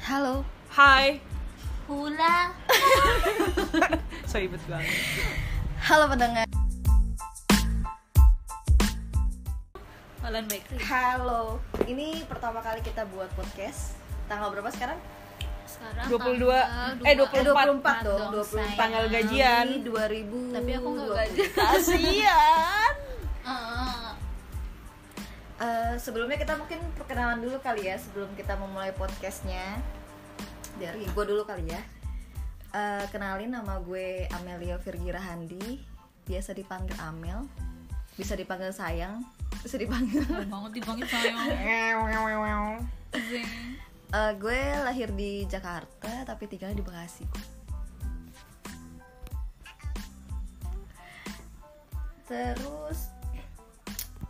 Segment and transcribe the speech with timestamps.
[0.00, 0.40] Halo.
[0.72, 1.20] Hai.
[1.84, 2.56] Hula.
[4.24, 4.96] so ribet banget.
[5.76, 6.48] Halo pendengar.
[10.24, 10.80] Bakery.
[10.88, 11.60] Halo.
[11.84, 13.92] Ini pertama kali kita buat podcast.
[14.24, 14.96] Tanggal berapa sekarang?
[15.68, 18.08] Sekarang 22 tanggal eh 24.
[18.08, 18.78] 24 dong, dong, 24 sayang.
[18.80, 19.64] Tanggal gajian.
[19.68, 20.56] Ini 2000.
[20.56, 21.40] Tapi aku nggak gaji.
[21.60, 22.93] Kasian.
[25.54, 29.78] Eh, sebelumnya kita mungkin perkenalan dulu kali ya sebelum kita memulai podcastnya.
[30.82, 31.78] Dari gue dulu kali ya.
[32.74, 35.78] Eh, kenalin nama gue Amelia Virgira Handi.
[36.26, 37.46] Biasa dipanggil Amel.
[38.18, 39.22] Bisa dipanggil sayang.
[39.62, 40.26] Bisa dipanggil.
[40.26, 41.38] Keren banget dipanggil sayang.
[44.14, 47.26] Eh, gue lahir di Jakarta tapi tinggal di Bekasi.
[52.22, 53.13] Terus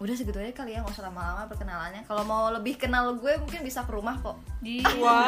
[0.05, 2.05] udah segitu aja kali ya nggak usah lama-lama perkenalannya.
[2.05, 4.37] Kalau mau lebih kenal gue mungkin bisa ke rumah kok.
[4.61, 5.25] Di Wow.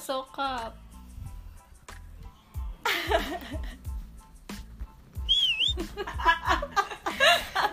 [0.00, 0.72] Sokap.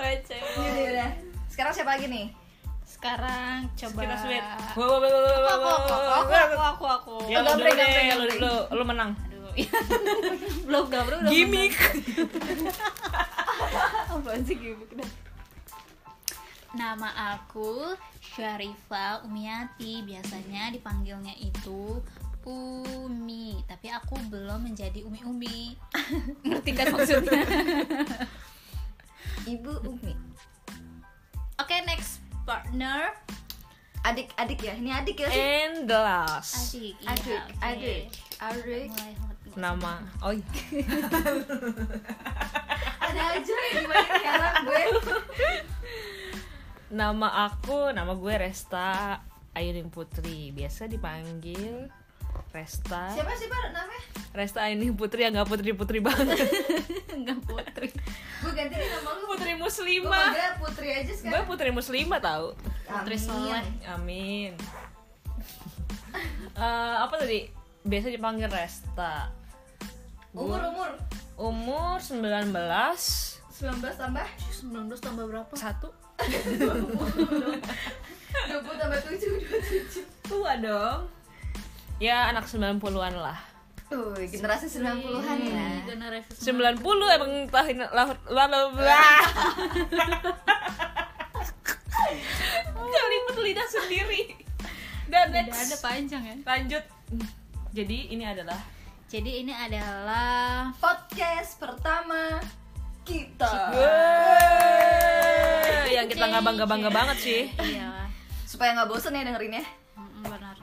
[0.03, 0.35] Receh.
[0.35, 1.11] Yaudah, yaudah.
[1.47, 2.35] Sekarang siapa lagi nih?
[2.83, 4.43] Sekarang coba Kita sweet.
[4.43, 6.19] Aku, Wow, wow, wow, wow, aku, wow, aku, wow, aku, wow.
[6.19, 6.83] aku, aku, aku,
[7.23, 7.31] aku.
[7.31, 9.15] Ya lu dulu deh, gampang, lu dulu, lu menang.
[9.15, 9.55] Aduh.
[10.67, 11.71] Belum gabro udah Gimik.
[14.09, 15.11] Apaan sih gimmick dah?
[16.73, 21.97] Nama aku Syarifah Umiati Biasanya dipanggilnya itu
[22.45, 25.77] Umi Tapi aku belum menjadi Umi-Umi
[26.49, 27.41] Ngerti kan maksudnya?
[29.53, 30.13] Ibu Umi.
[31.57, 33.13] Oke next partner
[33.99, 34.73] Adik-adik ya.
[34.79, 35.43] Ini adik ya sih?
[35.43, 36.71] And the last.
[36.71, 37.55] Adik iya, Adik, oke.
[37.59, 38.01] adik,
[38.39, 38.87] adik.
[38.95, 39.35] Mulai hot.
[39.59, 39.93] Nama.
[40.23, 40.45] Oh iya.
[43.09, 44.83] Ada aja yang gimana heran gue.
[46.89, 49.21] Nama aku, nama gue Resta
[49.51, 50.49] Ayuning Putri.
[50.49, 51.89] Biasa dipanggil
[52.49, 53.13] Resta.
[53.13, 54.01] Siapa sih Pak namanya?
[54.31, 56.37] Resta Ayuning Putri yang gak putri-putri banget.
[57.13, 57.89] Enggak putri
[58.39, 59.25] Gue ganti nih nama lu.
[59.27, 60.29] Putri Gue muslimah.
[60.31, 61.45] panggil Putri aja Gue sekarang.
[61.45, 62.45] putri muslimah tau.
[62.85, 63.25] Putri Amin.
[63.27, 63.63] soleh.
[63.87, 64.51] Amin.
[66.55, 67.45] Eh, apa tadi?
[67.81, 69.29] Biasa dipanggil Resta.
[70.31, 70.89] Umur umur
[71.39, 72.51] Umur 19 19
[73.95, 74.27] tambah
[74.59, 75.53] 19 tambah berapa?
[75.55, 75.87] satu
[76.19, 76.99] 20
[78.51, 80.03] tambah 7 27.
[80.27, 81.07] tua dong.
[81.99, 83.39] Ya anak 90-an lah.
[83.87, 85.67] Tuh, generasi 90-an ya.
[85.87, 86.83] Generasi 90
[87.15, 89.23] emang tahun lahir lalu lah.
[92.83, 94.35] Jaliput lidah sendiri.
[95.07, 96.35] Dan next ada panjang ya.
[96.43, 96.83] lanjut.
[97.71, 98.59] Jadi ini adalah
[99.09, 102.37] Jadi ini adalah Podcast pertama
[103.01, 103.73] kita.
[103.73, 105.17] Yeay,
[105.97, 107.49] yang kita nggak bangga bangga banget sih.
[107.57, 108.05] Iya.
[108.45, 109.65] Supaya nggak bosen ya dengerinnya.
[109.97, 110.53] Mm, benar.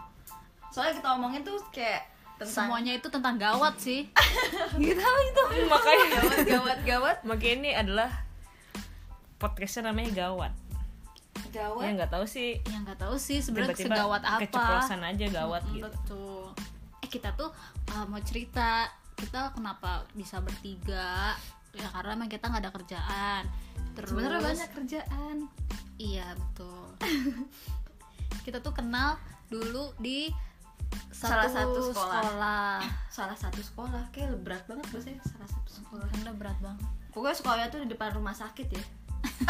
[0.71, 2.07] Soalnya kita omongin tuh kayak
[2.39, 4.07] tentang Semuanya itu tentang gawat sih.
[4.79, 5.43] gitu itu.
[5.67, 8.15] Makanya gawat gawat gawat makanya ini adalah
[9.43, 10.55] podcastnya namanya gawat.
[11.51, 11.83] gawat.
[11.83, 12.63] Ya nggak tahu sih.
[12.63, 14.39] Yang nggak tahu sih sebenarnya segawat apa.
[14.47, 15.91] keceplosan aja gawat Mm, gitu.
[15.91, 16.55] Betul.
[17.05, 17.51] Eh kita tuh
[17.93, 21.33] uh, mau cerita kita kenapa bisa bertiga
[21.77, 23.43] ya karena emang kita nggak ada kerjaan.
[23.97, 25.37] Terus Sebenarnya banyak kerjaan.
[25.97, 26.89] Iya betul.
[28.47, 29.17] kita tuh kenal
[29.49, 30.29] dulu di
[31.11, 32.23] Salah satu sekolah.
[32.23, 32.73] sekolah.
[33.17, 36.07] Salah satu sekolah kayak berat banget bahasanya salah satu sekolah.
[36.13, 36.85] Karena berat banget.
[37.17, 38.85] Pokoknya sekolahnya tuh di depan rumah sakit ya.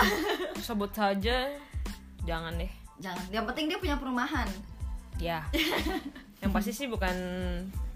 [0.66, 1.50] Sebut saja
[2.22, 2.70] jangan deh.
[3.02, 3.26] Jangan.
[3.34, 4.48] Yang penting dia punya perumahan.
[5.18, 5.42] Ya.
[6.38, 7.16] Yang pasti sih bukan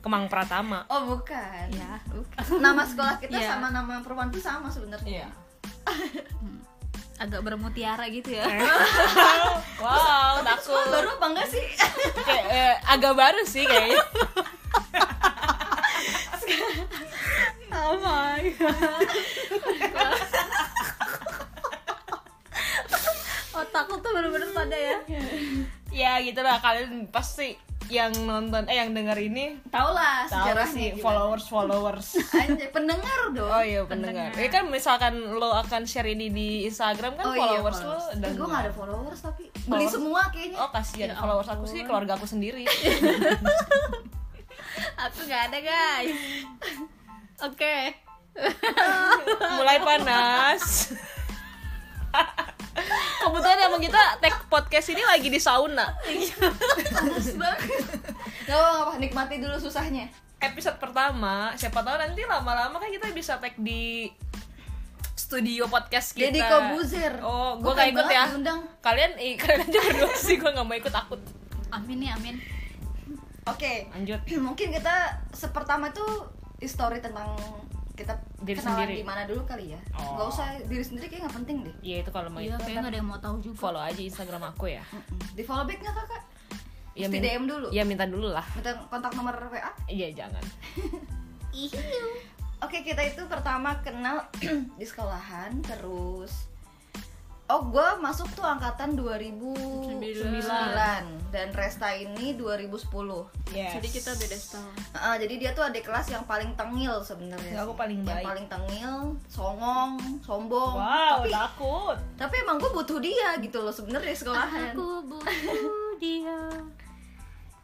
[0.00, 0.84] Kemang Pratama.
[0.86, 1.66] Oh bukan.
[1.70, 2.00] Ya.
[2.06, 2.40] Bukan.
[2.56, 3.48] Nama sekolah kita Iya.
[3.52, 5.28] sama nama perumahan tuh sama sebenarnya.
[7.16, 8.48] Agak bermutiara gitu ya.
[9.76, 10.92] Wow, Tapi sekolah takut.
[10.92, 11.64] baru apa enggak sih?
[12.18, 13.96] Kayak eh, agak baru sih kayaknya.
[17.72, 18.44] oh my
[23.52, 24.98] Otakku tuh bener-bener pada ya.
[25.90, 27.58] ya gitulah kalian pasti
[27.90, 31.02] yang nonton eh yang denger ini Tahu lah tahu sejarahnya sih gimana.
[31.02, 32.06] followers followers.
[32.40, 33.46] Anjay, pendengar dong.
[33.46, 34.30] Oh iya pendengar.
[34.32, 38.30] Ya kan misalkan lo akan share ini di Instagram kan Oh iya, followers lo dan
[38.32, 39.90] gue gak ada followers tapi beli Followers?
[39.90, 40.56] semua kayaknya.
[40.56, 42.62] Oh kasihan Ya followers aku sih keluarga aku sendiri.
[45.00, 46.12] Aku nggak ada guys.
[47.48, 47.76] Oke.
[49.56, 50.92] Mulai panas.
[53.20, 55.92] Kebetulan emang kita tag podcast ini lagi di sauna.
[56.90, 57.60] Panas banget.
[58.44, 60.08] Gak apa-apa, nikmati dulu susahnya.
[60.38, 64.08] Episode pertama, siapa tahu nanti lama-lama kan kita bisa tag di
[65.12, 66.32] studio podcast kita.
[66.32, 68.24] Deddy Kobuzer Oh, gue Gua gak ikut ya.
[68.26, 68.60] diundang.
[68.80, 71.20] Kalian, eh, kalian aja berdua sih, gue gak mau ikut takut.
[71.70, 72.34] amin nih amin
[73.46, 74.18] oke Lanjut.
[74.42, 74.96] mungkin kita
[75.30, 76.26] sepertama tuh
[76.60, 77.30] story tentang
[78.00, 78.94] kita Diri kenalan sendiri.
[78.94, 80.16] di mana dulu kali ya Oh.
[80.16, 82.96] nggak usah diri sendiri kayak nggak penting deh Iya itu kalau mau iya nggak ada
[82.96, 84.84] yang mau tahu juga follow aja Instagram aku ya.
[85.30, 86.22] Di follow back nggak kakak
[86.90, 88.42] Iya, Mesti DM dulu Iya minta dulu lah.
[88.52, 90.42] minta kontak nomor WA Iya jangan.
[92.60, 94.28] Oke kita itu pertama kenal
[94.78, 96.49] di sekolahan terus
[97.50, 99.98] Oh gue masuk tuh angkatan 2009
[101.28, 102.70] dan Resta ini 2010
[103.50, 103.74] Yes.
[103.74, 107.60] jadi kita beda setahun Ah, Jadi dia tuh adik kelas yang paling tengil sebenarnya Ya,
[107.60, 108.24] aku paling Yang baik.
[108.24, 108.94] paling tengil,
[109.26, 110.74] songong, sombong.
[110.76, 111.96] Wow, Tapi takut.
[112.14, 114.70] tapi emang gue butuh dia gitu loh sebenarnya sekolahan.
[114.70, 115.34] Aku butuh
[116.02, 116.38] dia.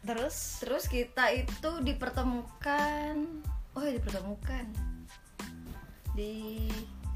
[0.03, 0.37] Terus?
[0.59, 3.15] Terus kita itu dipertemukan.
[3.71, 4.67] Oh ya dipertemukan.
[6.13, 6.67] Di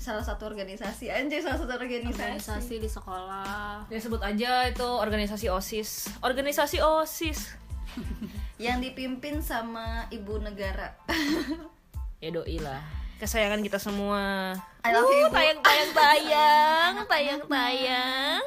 [0.00, 5.52] salah satu organisasi Anjay salah satu organisasi, organisasi di sekolah ya sebut aja itu organisasi
[5.52, 6.08] OSIS.
[6.24, 7.52] Organisasi OSIS.
[8.64, 10.96] Yang dipimpin sama ibu negara
[12.24, 12.80] Ya doi lah.
[13.20, 14.56] Kesayangan kita semua.
[14.80, 15.36] I love you, Ibu.
[15.36, 18.44] tayang tayang tayang tayang tayang.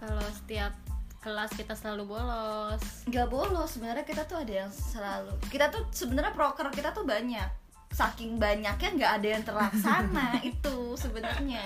[0.00, 0.72] kalau setiap
[1.20, 2.80] kelas kita selalu bolos
[3.12, 7.59] Gak bolos sebenarnya kita tuh ada yang selalu Kita tuh sebenarnya proker kita tuh banyak
[7.90, 11.64] Saking banyaknya nggak ada yang terlaksana itu sebenarnya.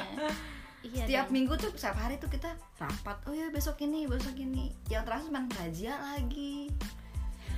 [0.85, 1.33] Iya setiap dong.
[1.33, 3.17] minggu tuh setiap hari tuh kita rapat.
[3.25, 4.73] Oh ya besok ini besok ini.
[4.93, 6.69] Yang terakhir cuma razia lagi.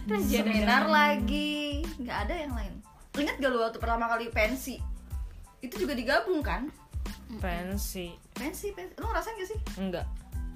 [0.06, 1.82] Razia seminar lagi.
[1.98, 2.74] Nggak ada yang lain.
[3.16, 4.76] Ingat gak lu waktu pertama kali pensi?
[5.64, 6.68] Itu juga digabung kan?
[7.40, 8.12] Pensi.
[8.36, 8.92] pensi pensi.
[9.00, 9.60] Lu ngerasain gak sih?
[9.80, 10.06] Enggak.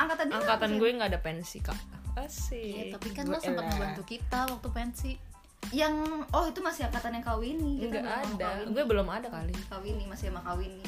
[0.00, 1.76] angkatan Angkatan gue nggak ada pensi kak.
[2.16, 2.56] Asik.
[2.56, 5.12] Iya, tapi kan Gue lo sempat membantu kita waktu pensi
[5.70, 5.94] yang
[6.26, 8.46] oh itu masih angkatan yang kawini Kita sama ada.
[8.56, 8.70] Kawini.
[8.70, 9.54] Gue belum ada kali.
[9.68, 10.82] kawini masih sama kawini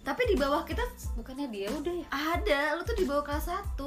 [0.00, 0.82] tapi di bawah kita
[1.14, 3.78] bukannya dia udah ya ada lu tuh di bawah kelas 1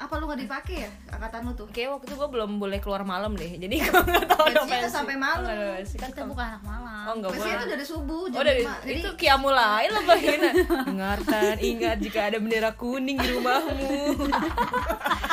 [0.00, 3.04] apa lu nggak dipakai ya angkatan lu tuh Kayak waktu itu gue belum boleh keluar
[3.04, 3.52] malam deh.
[3.52, 4.96] Jadi gue nggak tahu ada Pensinya pensi.
[4.96, 5.44] sampai malam.
[5.44, 6.08] Oh, nggak pensi kan.
[6.08, 7.52] kita bukan anak malam Oh enggak boleh.
[7.52, 8.80] itu dari subuh jam Oh dari 5.
[8.80, 10.50] Jadi itu kiamulai lah bahina.
[10.88, 13.92] Dengarkan, ingat jika ada bendera kuning di rumahmu.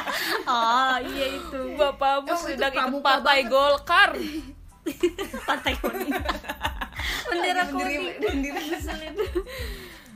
[0.47, 1.59] oh iya itu.
[1.75, 3.51] Bapakmu Oh, itu sedang ikut partai banget.
[3.51, 4.09] Golkar.
[5.49, 6.15] partai kuning
[7.27, 8.03] bendera kuning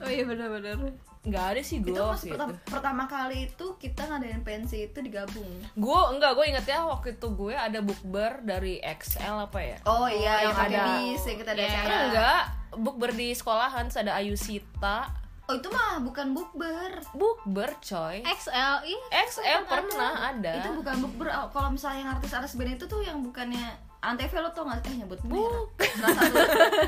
[0.02, 0.78] oh iya benar-benar.
[1.22, 4.98] Enggak ada sih gue itu pas waktu pertama, pertama kali itu kita ngadain pensi itu
[5.06, 5.46] digabung.
[5.78, 9.78] Gue enggak, gue inget ya waktu itu gue ada bukber dari XL apa ya?
[9.86, 10.82] oh iya yang yang ada.
[10.98, 11.94] bis yang kita ada acara.
[12.10, 12.44] Enggak,
[12.74, 15.21] bukber di sekolahan ada Ayu Sita.
[15.52, 18.24] Oh itu mah bukan bukber Bukber coy.
[18.24, 20.54] XL ih XL pernah ada.
[20.58, 23.68] itu bukan bukber Oh, kalau misalnya yang artis-artis band itu tuh yang bukannya
[24.02, 24.82] Antv lo tau gak?
[24.84, 26.38] Eh nyebut merek salah satu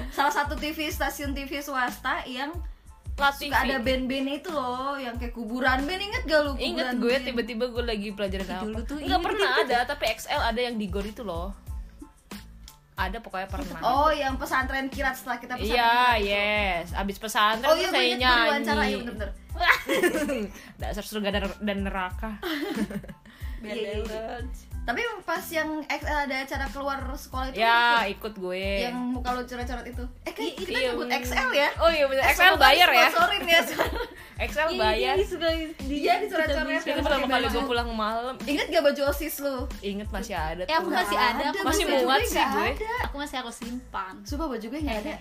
[0.10, 2.50] salah satu TV stasiun TV swasta yang
[3.14, 3.46] Latih.
[3.46, 7.16] suka ada band-band itu loh yang kayak kuburan band inget gak lu Ingat kuburan gue
[7.22, 8.64] tiba-tiba gue lagi pelajaran apa?
[8.64, 9.26] Dulu tuh Enggak ini.
[9.28, 11.54] pernah ada, tapi XL ada yang di Gor itu loh.
[12.94, 13.80] Ada pokoknya pernah.
[13.82, 16.88] oh yang pesantren kirat setelah kita pesantren Iya, yes.
[16.94, 18.94] Abis pesantren oh iya saya inget gue diwawancara nyanyi.
[18.94, 19.30] ya bener-bener
[20.82, 22.32] Dasar surga dan, dan neraka.
[23.62, 24.42] Iya, iya.
[24.84, 28.60] Tapi pas yang XL ada acara keluar sekolah itu ya, lu ikut gue.
[28.60, 28.84] ikut?
[28.84, 31.08] yang muka lu coret-coret itu eh kan kita Iya, nyebut.
[31.10, 33.00] XL ya Oh iya bener, Eh, XL semoga bayar ya.
[33.06, 33.62] disponsorin ya
[34.50, 35.16] XL bayar.
[35.80, 38.36] dia dicoret-coret Itu pertama kali gue pulang malam.
[38.44, 42.20] inget gak baju osis lu Ingat masih ada Ya, aku masih ada, aku Masih muat
[42.20, 42.70] gue sih gue.
[43.02, 45.14] aku masih aku simpan Sumpah baju gue nggak ada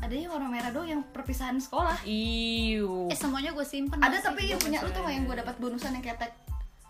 [0.00, 3.04] ada yang warna merah doang yang perpisahan sekolah Iu.
[3.06, 6.00] eh semuanya gue simpan ada tapi yang punya lu tuh yang gue dapat bonusan yang
[6.02, 6.32] ketek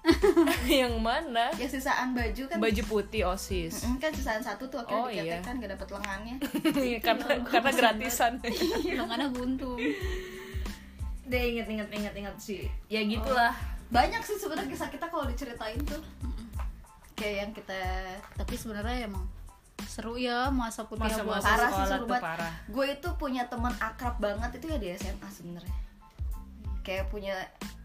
[0.80, 1.52] yang mana?
[1.54, 3.84] ya sisaan baju kan Baju putih OSIS.
[3.84, 5.38] Mm, kan sisaan satu tuh akhirnya Oh, diketek iya.
[5.40, 6.36] kan gak dapet lengannya
[7.06, 8.32] karena karena gratisan.
[9.00, 9.76] lengannya buntu
[11.24, 12.62] Deh inget inget inget inget sih.
[12.86, 13.54] Ya gitulah.
[13.88, 15.98] banyak sih sebenarnya kisah kita kalau diceritain tuh
[17.12, 17.74] kayak yang kita
[18.32, 19.26] tapi sebenarnya emang
[19.82, 22.22] seru ya masa kuliah Masa masa Parah sih, sekolah seru banget.
[22.22, 22.52] parah.
[22.66, 25.74] gue itu punya teman akrab banget itu ya di SMA sebenarnya
[26.80, 27.34] kayak punya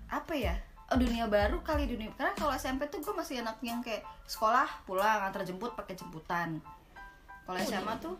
[0.08, 3.82] apa ya oh, dunia baru kali dunia karena kalau SMP tuh gue masih anak yang
[3.82, 6.62] kayak sekolah pulang antar jemput pakai jemputan.
[7.46, 8.16] Kalau SMA tuh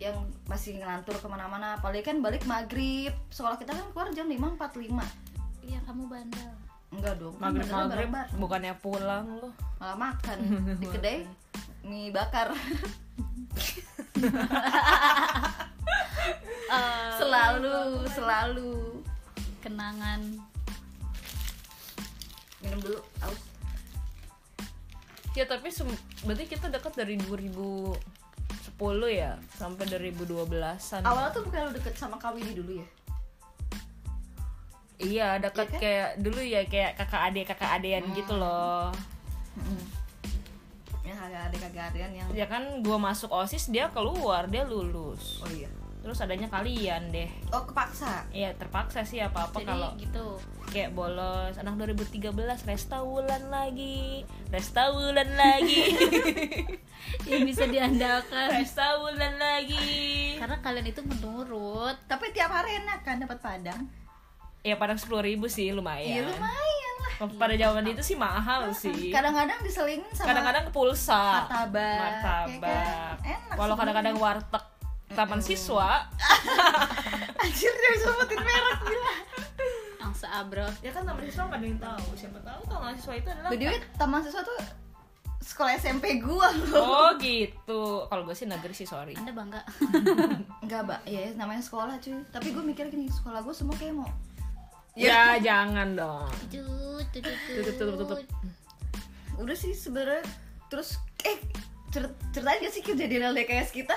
[0.00, 0.16] yang
[0.48, 4.92] masih ngelantur ke mana-mana apalagi kan balik maghrib sekolah kita kan keluar jam 5.45
[5.64, 6.52] iya kamu bandel.
[6.92, 8.40] Enggak dong kan Maghrib maghrib bareng-bareng.
[8.40, 9.52] bukannya pulang loh.
[9.76, 10.38] malah makan
[10.80, 11.18] di kedai
[11.84, 12.56] mie bakar.
[16.72, 18.72] Eh, selalu selalu.
[19.60, 20.22] kenangan
[22.58, 23.40] minum dulu aus
[25.32, 25.68] Ya tapi
[26.24, 27.92] berarti kita dekat dari 2010
[29.12, 31.04] ya sampai 2012-an.
[31.04, 32.88] awalnya tuh bukan lu deket sama Kawidi dulu ya
[34.96, 35.80] Iya, dekat Iya kan?
[35.84, 38.88] kayak dulu ya kayak kakak adik kakak adean gitu loh.
[41.04, 45.44] ya kagak ada kagak ada yang Ya kan gua masuk OSIS dia keluar, dia lulus.
[45.44, 45.68] oh iya
[46.06, 47.26] Terus adanya kalian deh.
[47.50, 48.30] oh kepaksa?
[48.30, 50.38] Iya, terpaksa sih apa-apa jadi kalau gitu.
[50.70, 51.58] kayak bolos.
[51.58, 52.30] Anak 2013
[52.62, 54.22] Resta Wulan lagi.
[54.54, 55.98] Resta Wulan lagi.
[57.26, 58.54] Yang bisa diandalkan.
[58.54, 60.38] Resta Wulan lagi.
[60.38, 61.98] Karena kalian itu menurut.
[62.06, 63.90] Tapi tiap hari enak kan dapat padang?
[64.62, 69.10] Ya padang sepuluh ribu sih iya lumayan lumayan lah pada zaman itu sih mahal sih.
[69.10, 71.46] Kadang-kadang diselingin sama kadang-kadang pulsa.
[71.46, 73.34] martabak martabak ya kan?
[73.42, 74.64] enak walau kadang-kadang warteg
[75.16, 76.04] taman siswa.
[77.42, 79.14] Anjir dia bisa sebutin merek gila.
[80.04, 82.06] Yang seabrot ya kan taman siswa nggak ada yang tahu.
[82.14, 84.60] Siapa tahu taman siswa itu adalah by the way taman siswa tuh
[85.40, 88.04] sekolah SMP gua loh oh gitu.
[88.04, 89.16] Kalau gue sih negeri sih sorry.
[89.16, 89.62] Anda bangga.
[90.64, 91.00] Enggak mbak.
[91.08, 92.20] Ya namanya sekolah cuy.
[92.28, 94.10] Tapi gue mikir gini sekolah gue semua kayak mau
[94.96, 96.32] ya jangan dong.
[96.48, 98.20] Tut, tut, tut, Tutup, tutup, tutup.
[99.36, 100.24] udah sih sebenarnya.
[100.72, 101.36] Terus eh
[101.96, 103.96] cer- ceritain gak sih kejadian LDKS kita?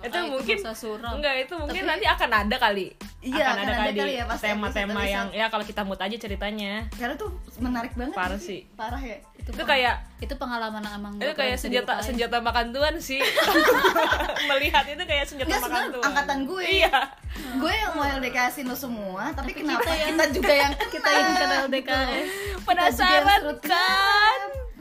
[0.00, 1.12] Itu Ah, mungkin suram.
[1.14, 2.88] Enggak itu mungkin Tapi- nanti akan ada kali.
[3.20, 6.16] Iya, akan akan ada ada kali, kali ya, tema-tema yang ya kalau kita mood aja
[6.16, 6.88] ceritanya.
[6.90, 8.64] Karena tuh menarik banget Parah sih.
[8.72, 9.20] parah ya.
[9.36, 12.06] Itu, itu kayak itu pengalaman yang emang itu kayak senjata dilupain.
[12.06, 13.20] senjata makan tuan sih.
[14.50, 16.64] Melihat itu kayak senjata Enggak, makan tuan angkatan gue.
[16.64, 16.96] iya.
[17.56, 21.08] Gue yang mau LDKSin lo semua tapi, Tapi kenapa kita kita, yang- juga yang kita
[21.08, 21.56] yang kena?
[21.62, 22.26] LDKS.
[22.50, 24.40] Kita penasaran kan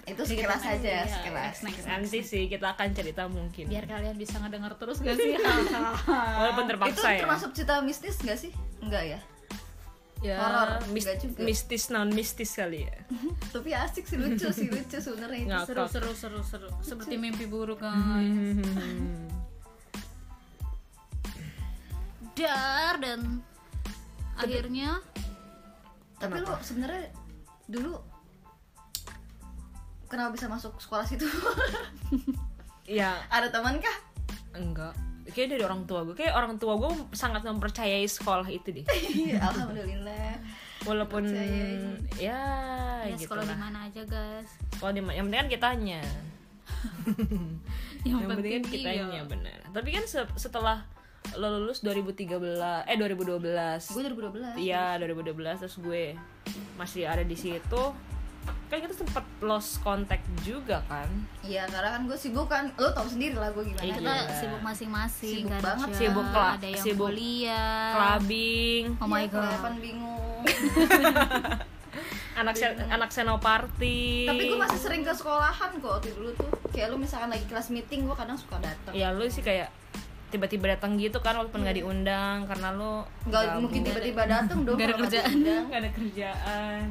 [0.09, 1.45] itu sekilas aja Iya, sekilas.
[1.45, 3.69] next, next, nanti sih kita akan cerita mungkin.
[3.69, 5.37] Biar kalian bisa ngedenger terus gak sih?
[6.39, 7.21] Walaupun itu terpaksa ya.
[7.23, 8.51] termasuk cerita mistis gak sih?
[8.81, 9.19] Enggak ya?
[10.19, 11.39] Ya horor, mis- juga.
[11.39, 12.95] mistis non mistis kali ya.
[13.55, 15.55] Tapi asik sih lucu sih lucu sebenarnya itu.
[15.63, 16.67] Seru seru seru seru.
[16.83, 17.95] Seperti mimpi buruk guys.
[17.95, 19.27] Hmm.
[22.39, 23.43] dar dan
[24.39, 25.03] akhirnya
[26.15, 27.11] tapi lo sebenarnya
[27.67, 27.99] dulu
[30.09, 31.25] kenapa bisa masuk sekolah situ?
[32.89, 33.97] Ya ada teman kah?
[34.57, 34.97] Enggak.
[35.29, 38.85] Kayak dari orang tua gue kayak orang tua gue sangat mempercayai sekolah itu deh.
[39.13, 40.41] Iya, alhamdulillah.
[40.89, 41.45] Walaupun ya,
[42.17, 42.41] ya
[43.13, 44.49] gitu sekolah di mana aja guys
[44.79, 46.01] sekolah di mana yang penting kan kitanya.
[48.07, 48.71] Yang, yang penting kan iya.
[48.71, 50.87] kitanya benar tapi kan se- setelah
[51.35, 52.31] lo lulus 2013
[52.87, 56.15] eh 2012 gue 2012 iya 2012 terus gue
[56.79, 57.83] masih ada di situ
[58.65, 61.09] kan kita sempet lost contact juga kan
[61.41, 63.81] Iya, karena kan gue sibuk kan, lo tau sendiri lah gue gimana.
[63.81, 63.97] Iya.
[63.97, 65.87] kita sibuk masing-masing Sibuk kerja, banget.
[65.91, 70.41] Sibuk kela- ada yang sibuk kuliah clubbing oh my Iya, god bingung.
[72.35, 76.47] anak sen- anak senoparty Tapi gue masih sering ke sekolahan kok waktu dulu tuh.
[76.69, 78.93] Kayak lo misalkan lagi kelas meeting, gue kadang suka datang.
[78.93, 79.67] ya lu sih kayak
[80.29, 83.65] tiba-tiba datang gitu kan walaupun nggak diundang karena lu Gak gabut.
[83.65, 84.77] mungkin tiba-tiba datang dong.
[84.77, 85.35] Nggak ada nggak kerjaan.
[85.65, 86.85] nggak ada kerjaan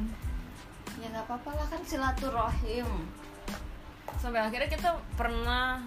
[0.97, 2.89] Ya nggak apa-apa lah kan silaturahim.
[4.19, 5.85] sampai akhirnya kita pernah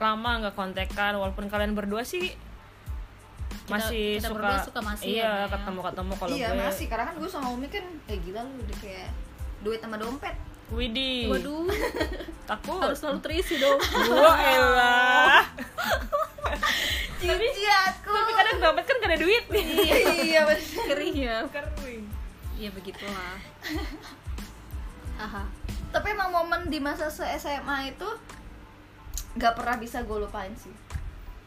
[0.00, 2.32] lama nggak kontekan walaupun kalian berdua sih
[3.68, 5.52] masih kita suka, berdua suka masih ya, iya Maya.
[5.54, 6.58] ketemu ketemu kalau iya gue.
[6.66, 9.10] masih, karena kan gue sama Umi kan, eh gila lu udah kayak
[9.62, 10.34] duit sama dompet.
[10.70, 11.26] Widih.
[11.30, 11.66] Waduh.
[12.50, 12.80] Takut.
[12.82, 13.78] Harus selalu terisi dong.
[14.14, 15.42] Wah elah
[17.20, 18.10] Cinciatku.
[18.10, 19.44] tapi kadang dompet kan gak ada duit.
[19.50, 19.66] Nih
[20.30, 20.62] iya bener.
[20.64, 21.38] kering ya.
[21.50, 22.02] Kering.
[22.56, 23.36] Ya begitulah
[25.20, 25.44] aha
[25.90, 28.08] Tapi emang momen di masa se SMA itu
[29.32, 30.72] nggak pernah bisa gue lupain sih.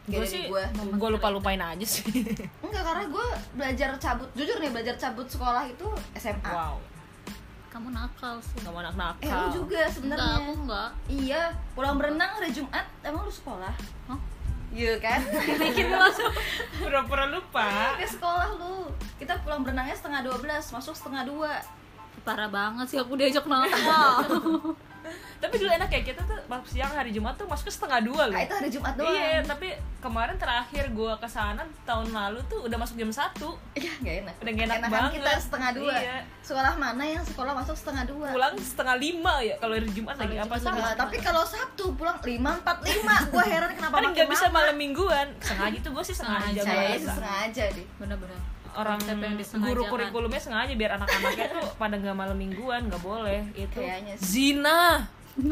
[0.04, 0.64] gue sih gue.
[0.94, 2.04] gue lupa lupain aja sih
[2.64, 6.44] Enggak karena gue belajar cabut jujur nih belajar cabut sekolah itu SMA.
[6.44, 6.76] wow
[7.68, 10.30] kamu nakal sih kamu anak Eh lu nakal juga enggak sebenarnya.
[10.38, 11.42] aku enggak Iya,
[11.74, 13.74] pulang berenang hari Jumat emang lu sekolah?
[14.06, 14.20] Hah?
[14.70, 15.18] Iya kan?
[15.62, 16.30] bikin langsung
[16.76, 18.86] pura-pura lupa Ke sekolah lu.
[19.16, 21.58] Kita pulang berenangnya setengah 12, masuk setengah dua.
[22.22, 24.22] Parah banget sih aku diajak nakal
[25.36, 28.32] tapi dulu enak ya kita tuh pas siang hari Jumat tuh masuk setengah dua loh
[28.32, 29.12] Nah, itu hari Jumat doang.
[29.12, 29.68] iya tapi
[30.00, 34.34] kemarin terakhir gue ke sana tahun lalu tuh udah masuk jam satu Iya, nggak enak.
[34.38, 35.12] Udah nggak enak Enakan banget.
[35.14, 35.92] kita setengah dua.
[35.94, 36.16] Iya.
[36.40, 38.26] Sekolah mana yang sekolah masuk setengah dua?
[38.30, 42.50] pulang setengah lima ya kalau hari Jumat lagi apa Nah, tapi kalau Sabtu pulang lima
[42.56, 46.60] empat lima, gue heran kenapa kan nggak bisa malam mingguan sengaja tuh gue sih sengaja
[46.62, 47.86] Sengaja, sengaja deh.
[48.00, 48.40] bener-bener
[48.74, 48.98] orang
[49.36, 49.70] disengajakan.
[49.70, 53.78] guru kurikulumnya sengaja biar anak-anaknya tuh pada nggak malam mingguan nggak boleh itu.
[53.78, 54.26] Kayaknya sih.
[54.54, 55.06] zina!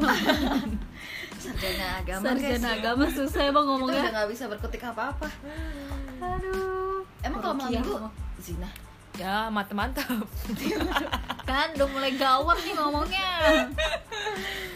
[1.42, 2.38] Sarjana agama guys.
[2.38, 4.02] sarjana agama susah emang Kita ngomongnya.
[4.02, 5.26] udah nggak bisa berkutik apa-apa.
[6.22, 7.02] aduh.
[7.22, 7.94] Emang kalau malam minggu
[8.38, 8.70] zina.
[9.12, 10.08] ya mantap mantap
[11.50, 13.30] kan udah mulai gawat nih ngomongnya.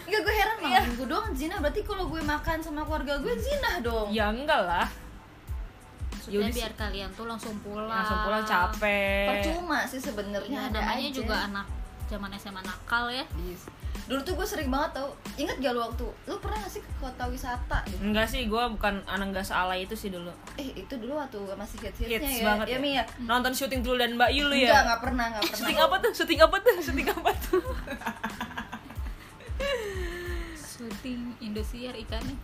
[0.04, 1.54] Enggak gak gue heran malah gue doang zina.
[1.56, 4.10] Berarti kalau gue makan sama keluarga gue zina dong.
[4.12, 4.86] Ya enggak lah
[6.26, 7.86] Maksudnya Yaudah biar kalian tuh langsung pulang.
[7.86, 9.26] Langsung pulang capek.
[9.30, 11.14] Percuma sih sebenarnya ya ada namanya aja.
[11.14, 11.66] juga anak
[12.10, 13.22] zaman SMA nakal ya.
[13.46, 13.70] Yes.
[14.06, 16.90] dulu tuh gue sering banget tau inget gak lu waktu lu pernah gak sih ke
[17.02, 17.82] kota wisata?
[17.90, 17.98] Gitu?
[18.06, 20.30] enggak sih gue bukan anak enggak sealai itu sih dulu.
[20.54, 22.54] Eh itu dulu waktu masih hits hitsnya hits ya.
[22.54, 22.78] banget ya, ya.
[22.78, 24.86] Mi ya nonton syuting dulu dan Mbak Yu lu enggak ya?
[24.86, 25.58] Nggak pernah nggak pernah.
[25.58, 26.12] Syuting apa tuh?
[26.14, 26.74] Syuting apa tuh?
[26.78, 27.62] Syuting apa tuh?
[30.54, 32.36] Syuting Indosiar ikannya.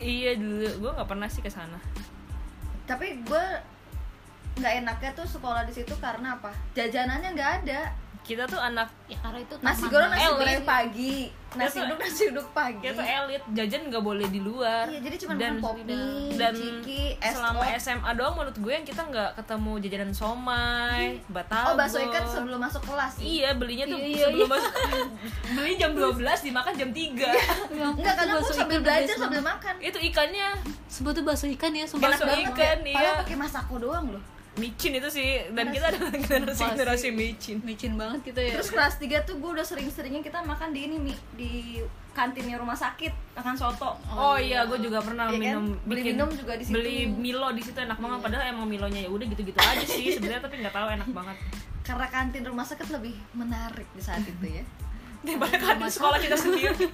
[0.00, 0.88] Iya dulu.
[0.88, 1.76] Gue nggak pernah sih ke sana
[2.90, 3.44] tapi gue
[4.58, 6.50] nggak enaknya tuh sekolah di situ karena apa?
[6.74, 7.82] Jajanannya nggak ada.
[8.20, 11.16] Kita tuh anak ya karena itu nasi goreng nasi goreng pagi.
[11.50, 12.84] Nasi tuh- uduk nasi uduk pagi.
[12.84, 13.42] kita tuh elit.
[13.48, 14.84] Jajan nggak boleh di luar.
[14.86, 17.80] Iya jadi cuma dan mie dan ciki es selama kok.
[17.80, 22.60] SMA doang menurut gue yang kita nggak ketemu jajanan somai batagor oh bakso ikan sebelum
[22.60, 23.12] masuk kelas.
[23.16, 24.72] Iya belinya tuh Iya, iya, sebelum masuk
[25.56, 27.00] beli jam 12 dimakan jam 3
[27.96, 29.74] enggak kadang gue Bakso sambil belajar sambil makan.
[29.80, 30.48] Itu ikannya
[30.90, 32.82] sebut tuh bakso ikan ya sumpah Bakso ikan, ya.
[32.82, 32.92] iya.
[32.92, 37.94] Padahal pakai masako doang loh micin itu sih dan kita adalah generasi generasi micin micin
[37.94, 41.14] banget gitu ya Terus kelas 3 tuh gue udah sering-seringnya kita makan di ini Mi,
[41.32, 41.78] di
[42.10, 43.94] kantinnya rumah sakit makan soto.
[44.10, 45.40] oh, iya gue juga pernah Iya kan?
[45.40, 46.74] minum Beli bikin- minum juga di situ.
[46.74, 50.42] beli Milo di situ enak banget padahal emang Milonya ya udah gitu-gitu aja sih sebenarnya
[50.42, 51.36] tapi nggak tahu enak banget
[51.80, 54.66] Karena kantin rumah sakit lebih menarik di saat itu ya.
[55.20, 56.72] Daripada kan di sekolah kita sendiri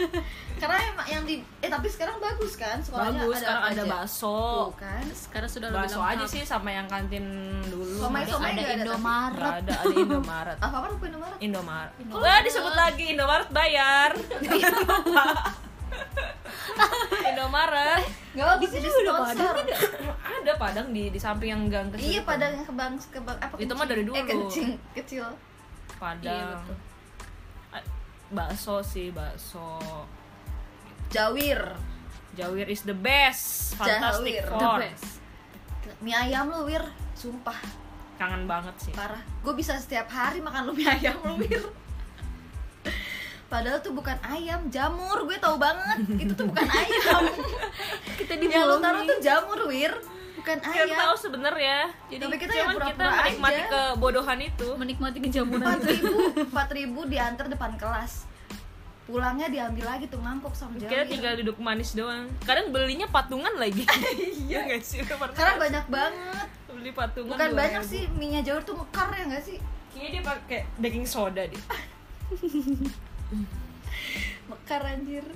[0.56, 3.76] Karena emang yang di eh tapi sekarang bagus kan sekolahnya bagus ada sekarang apa ada
[3.78, 3.92] aja?
[3.92, 5.04] bakso Tuh kan.
[5.06, 7.26] sekarang sudah lebih bakso aja sih sama yang kantin
[7.62, 11.06] dulu Somai- ada, somai ada nggak ada Indomaret Nggak ada ada Indomaret Apa apa lupa
[11.06, 11.32] nomor?
[11.38, 11.92] Indomaret.
[11.98, 12.24] Indomaret.
[12.24, 14.10] Wah, disebut lagi Indomaret bayar.
[17.26, 18.02] Indomaret.
[18.32, 19.54] Enggak bagus jadi sponsor.
[20.18, 22.04] Ada Padang di di samping yang gang kecil.
[22.06, 22.26] Iya itu.
[22.26, 23.54] pada yang ke bang ke bang apa?
[23.56, 24.14] Itu mah dari dulu.
[24.14, 25.24] Eh kencing kecil.
[25.26, 26.60] Iya, Padang.
[26.60, 26.76] betul.
[28.30, 29.78] Bakso sih, bakso.
[31.14, 31.78] Jawir.
[32.34, 33.78] Jawir is the best.
[33.78, 34.44] Fantastic Jawir.
[34.50, 34.78] Four.
[34.82, 35.16] the best
[36.02, 36.82] Mie ayam lu Wir,
[37.16, 37.56] sumpah
[38.16, 38.92] Kangen banget sih.
[38.96, 39.20] parah.
[39.44, 41.62] Gue bisa setiap hari makan lu mie ayam lu Wir.
[43.46, 45.22] Padahal tuh bukan ayam, jamur.
[45.22, 46.02] Gue tahu banget.
[46.18, 47.22] Itu tuh bukan ayam.
[48.18, 49.94] kita Yang lu taruh tuh jamur, Wir.
[50.46, 51.18] Bukan Kita tahu ayam.
[51.18, 51.78] sebenarnya.
[52.06, 53.66] Jadi Tapi kita ya cuman kita pura-pura menikmati aja.
[53.66, 54.68] kebodohan itu.
[54.78, 58.12] menikmati kejamuran Empat itu ribu, empat ribu diantar depan kelas.
[59.02, 61.10] Pulangnya diambil lagi tuh mangkok sama Kita jawir.
[61.10, 62.30] tinggal duduk manis doang.
[62.42, 63.82] Kadang belinya patungan lagi.
[64.46, 65.02] Iya nggak sih?
[65.02, 66.46] Karena banyak banget.
[66.68, 67.34] beli patungan.
[67.34, 67.58] Bukan 2000.
[67.58, 69.58] banyak sih minyak jawir tuh mekar ya nggak sih?
[69.90, 71.58] Kayaknya dia pakai baking soda deh.
[74.46, 75.26] Mekar anjir.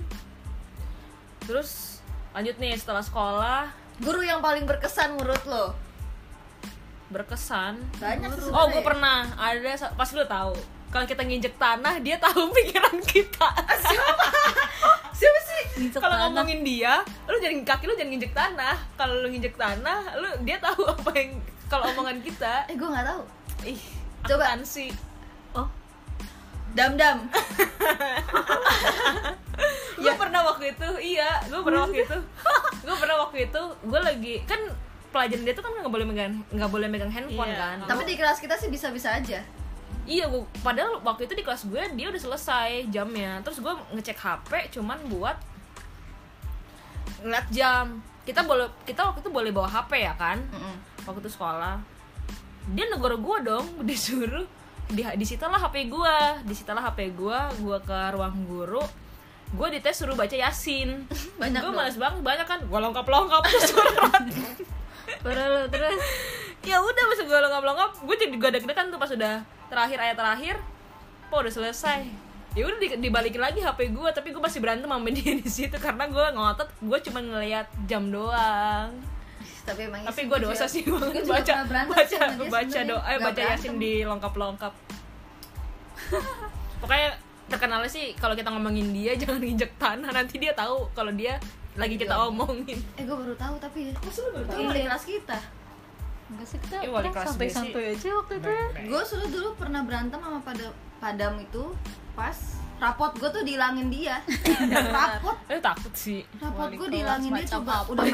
[1.41, 1.99] Terus
[2.31, 5.65] lanjut nih setelah sekolah Guru yang paling berkesan menurut lo?
[7.11, 7.75] berkesan.
[7.99, 10.55] Banyak sih Oh, gue pernah ada pasti lo tahu.
[10.91, 13.47] Kalau kita nginjek tanah, dia tahu pikiran kita.
[15.15, 15.63] Siapa sih?
[15.95, 18.75] Kalau ngomongin dia, lu jangan kaki lu jangan nginjek tanah.
[18.99, 21.39] Kalau lu nginjek tanah, lu dia tahu apa yang
[21.71, 22.67] kalau omongan kita.
[22.67, 23.21] Eh gue nggak tahu.
[23.67, 23.79] Ih,
[24.27, 24.55] Coba.
[24.63, 24.91] sih.
[26.71, 27.17] Dam dam.
[29.97, 32.17] gue pernah waktu itu iya gue pernah waktu itu
[32.85, 34.57] gue pernah waktu itu gue lagi kan
[35.11, 37.59] pelajaran dia tuh kan nggak boleh megang nggak boleh megang handphone Iya.
[37.59, 39.43] kan Tapi di kelas kita sih bisa-bisa aja.
[40.01, 44.17] iya gue padahal waktu itu di kelas gue dia udah selesai jamnya terus gue ngecek
[44.17, 45.37] hp cuman buat
[47.21, 50.75] ngeliat jam kita boleh kita waktu itu boleh bawa hp ya kan Mm-mm.
[51.05, 51.77] waktu itu sekolah
[52.71, 54.47] dia negor gue dong disuruh
[54.91, 58.83] di disitalah hp gue disitalah hp gue gue ke ruang guru.
[59.51, 61.07] Gue dites suruh baca yasin.
[61.41, 62.59] Banyak gue males banget banyak kan?
[62.67, 64.23] Gue lengkap lengkap terus surat
[65.23, 65.99] parah lo terus?
[66.63, 70.15] Ya udah pas gue lengkap lengkap gue jadi gue deg-degan tuh pas udah terakhir ayat
[70.15, 70.55] terakhir.
[71.27, 72.07] Po udah selesai.
[72.51, 75.75] Ya udah di- dibalikin lagi hp gue tapi gue masih berantem sama dia di situ
[75.79, 78.91] karena gue ngotot gue cuma ngeliat jam doang
[79.61, 83.75] Tapi emang tapi isi gue dosa sih Gue baca baca baca doa eh, baca yasin
[83.75, 84.73] di lengkap lengkap
[86.81, 87.09] pokoknya
[87.45, 90.09] terkenalnya sih kalau kita ngomongin dia jangan injek tanah.
[90.09, 91.35] Nanti dia tahu kalau dia
[91.75, 92.27] lagi kita Iya.
[92.27, 92.79] omongin.
[92.99, 93.95] Eh gue baru tahu tapi ya.
[93.95, 94.59] Lu baru tahu?
[94.59, 95.39] Itu wali kelas kita.
[96.31, 98.65] enggak sih kita Iya, wali kita santai-santai aja waktu itu ya.
[98.87, 100.65] Gue sudah dulu pernah berantem sama pada
[100.97, 101.63] padam itu
[102.15, 102.37] pas
[102.81, 104.17] rapot gue tuh dihilangin dia.
[104.97, 105.37] rapot.
[105.45, 106.25] Eh takut sih.
[106.41, 108.05] Rapot gue dihilangin dia coba apa udah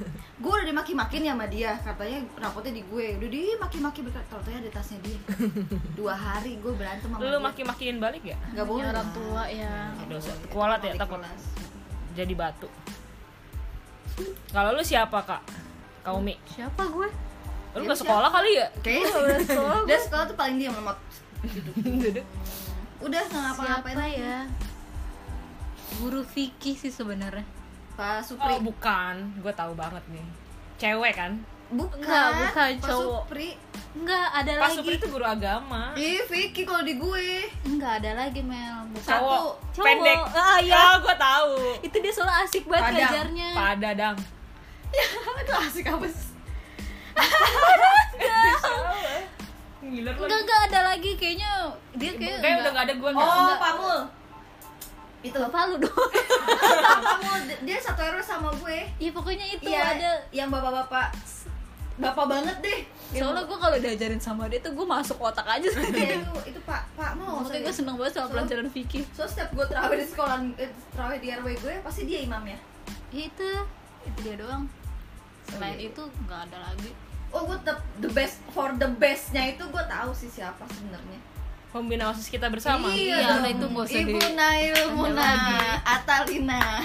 [0.42, 1.70] gue udah dimaki-makin ya sama dia.
[1.78, 3.06] Katanya rapotnya di gue.
[3.22, 5.18] Udah dimaki-maki ternyata di tasnya dia.
[5.98, 7.38] Dua hari gue berantem sama lu dia.
[7.38, 8.36] maki-makiin balik ya?
[8.50, 8.90] Nggak boleh.
[8.90, 11.22] orang tua ya dosa kualat ya takut.
[12.18, 12.66] Jadi batu.
[14.50, 15.42] Kalau lu siapa kak?
[16.02, 16.34] Kaumi.
[16.50, 17.08] Siapa gue?
[17.76, 18.66] Lu Dia ke sekolah kali ya?
[18.82, 20.98] Kayaknya udah sekolah dia sekolah tuh paling diam lemot
[21.76, 22.24] Duduk.
[22.98, 24.38] Udah nggak ngapa-ngapain ya
[25.96, 27.44] guru fikih sih sebenarnya
[27.92, 29.40] Pak Oh, Supri bukan.
[29.40, 30.26] Gue tahu banget nih.
[30.76, 31.32] Cewek kan?
[31.66, 33.22] bukan Enggak, bukan, Pak cowok.
[33.24, 33.48] Supri
[33.92, 35.82] enggak ada Pak lagi Supri itu guru agama.
[35.96, 37.26] ih Vicky kalau di gue
[37.64, 39.16] enggak ada lagi Mel bukan Satu.
[39.18, 39.52] Cowok.
[39.72, 39.86] Cowok.
[39.88, 40.20] Pendek.
[40.30, 40.76] Ah, iya.
[40.76, 41.52] Oh, gue tahu.
[41.82, 43.00] itu dia selalu asik banget Padang.
[43.00, 44.16] ngajarnya Pada dang.
[45.40, 46.28] itu asik apa sih
[49.86, 50.20] Gila lu.
[50.26, 51.10] enggak enggak ada lagi.
[51.14, 51.50] Kayaknya
[51.94, 53.58] dia kayak Kayak udah gak ada gue oh Enggak.
[53.60, 54.00] Pak Mul
[55.24, 55.38] itu.
[55.42, 56.08] Bapak lu dong.
[57.06, 58.78] Pak Mul dia satu RW sama gue.
[59.02, 60.10] Iya pokoknya itu iya ada.
[60.30, 61.10] yang bapak-bapak
[61.96, 62.80] bapak banget deh.
[63.16, 65.66] Soalnya gue kalau diajarin sama dia tuh gue masuk otak aja.
[65.66, 69.24] Iya itu itu Pak Pak Mul makanya gue seneng banget sama So- pelajaran fikih so
[69.24, 72.58] setiap gue terawih di sekolah eh, terawih di RW gue pasti dia imamnya.
[73.10, 73.50] Itu.
[74.06, 74.68] Itu dia doang.
[75.46, 75.88] Selain iya.
[75.90, 76.90] itu nggak ada lagi
[77.36, 81.20] oh gue the, the best for the bestnya itu gue tahu sih siapa sebenarnya
[81.66, 82.88] Pembina OSIS kita bersama.
[82.88, 85.28] Iya, nah itu nggak usah Ibu di- Nail Muna.
[85.84, 86.80] Atalina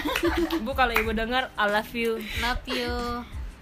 [0.60, 2.20] Bu kalau ibu dengar I love you.
[2.38, 2.92] love you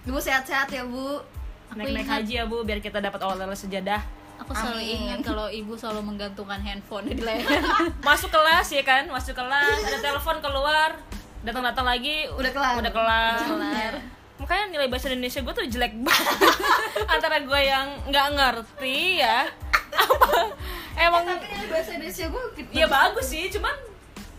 [0.03, 1.23] Ibu sehat-sehat ya bu
[1.71, 4.03] Naik-naik haji ya Bu biar kita dapat oleh-oleh sejadah.
[4.35, 4.97] aku selalu Amin.
[4.97, 7.63] ingat kalau ibu selalu menggantungkan handphone di leher
[8.03, 9.07] Masuk kelas ya kan?
[9.07, 10.99] Masuk kelas, ada telepon keluar.
[11.41, 12.75] Datang-datang lagi Udah kelar.
[12.75, 13.33] Udah kelar.
[13.37, 13.93] Udah kelar.
[14.41, 16.37] Makanya nilai bahasa Indonesia gue tuh jelek banget.
[17.13, 19.45] Antara gue yang nggak ngerti ya.
[19.93, 20.49] Apa?
[20.97, 23.75] Emang tapi dari bahasa Indonesia gue ya bagus sih, cuman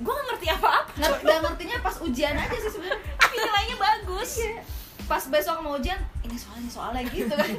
[0.02, 0.92] gue nggak ngerti apa-apa.
[0.98, 4.30] ngerti gak ngertinya pas ujian aja sih sebenarnya Tapi nilainya bagus.
[4.42, 4.62] Iya.
[5.02, 7.50] pas besok mau ujian ini soalnya soalnya gitu kan